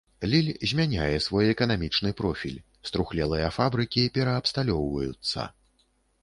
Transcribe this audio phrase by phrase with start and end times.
[0.29, 2.55] Ліль змяняе свой эканамічны профіль,
[2.89, 5.47] струхлелыя фабрыкі пераабсталёўваюцца.